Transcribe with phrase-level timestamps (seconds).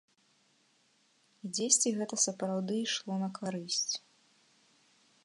[1.47, 3.93] І дзесьці гэта сапраўды ішло на карысць.